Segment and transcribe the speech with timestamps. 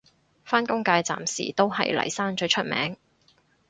[0.43, 2.97] 返工界暫時都係嚟生最出名